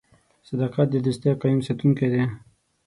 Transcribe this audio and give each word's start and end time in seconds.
•صداقت 0.49 0.87
د 0.91 0.95
دوستۍ 1.05 1.31
قایم 1.41 1.59
ساتونکی 1.67 2.07
دی. 2.13 2.23